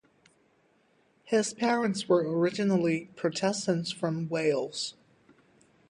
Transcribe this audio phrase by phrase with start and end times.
[1.25, 4.95] His parents were originally Protestants from Wales.